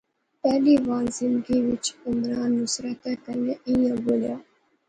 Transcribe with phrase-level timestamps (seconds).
[0.41, 4.35] پہلی واری زندگیچ عمران نصرتا کنے ایہھاں بولیا